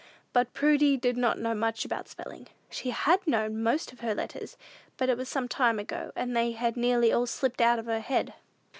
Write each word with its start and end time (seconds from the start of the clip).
But 0.33 0.55
Prudy 0.55 0.97
did 0.97 1.15
not 1.15 1.37
know 1.37 1.53
much 1.53 1.85
about 1.85 2.07
spelling. 2.09 2.47
She 2.71 2.89
had 2.89 3.27
known 3.27 3.61
most 3.61 3.91
of 3.93 3.99
her 3.99 4.15
letters; 4.15 4.57
but 4.97 5.09
it 5.09 5.15
was 5.15 5.29
some 5.29 5.47
time 5.47 5.77
ago, 5.77 6.11
and 6.15 6.35
they 6.35 6.53
had 6.53 6.75
nearly 6.75 7.13
all 7.13 7.27
slipped 7.27 7.61
out 7.61 7.77
of 7.77 7.85
her 7.85 7.99
head. 7.99 8.33